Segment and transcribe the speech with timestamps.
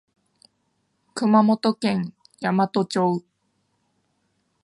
[1.13, 3.23] 熊本県山都町